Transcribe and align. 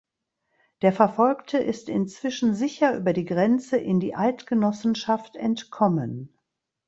Der 0.81 0.93
Verfolgte 0.93 1.59
ist 1.59 1.87
inzwischen 1.87 2.55
sicher 2.55 2.97
über 2.97 3.13
die 3.13 3.23
Grenze 3.23 3.77
in 3.77 3.99
die 3.99 4.15
Eidgenossenschaft 4.15 5.35
entkommen. 5.35 6.35